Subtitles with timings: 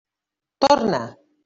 [0.65, 1.01] Torna!